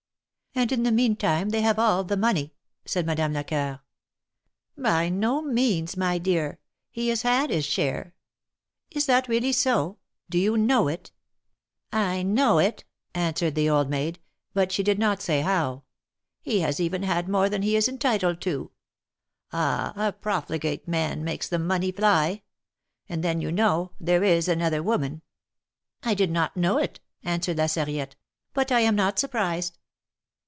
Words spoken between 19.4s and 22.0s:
Ah! a profligate man makes the money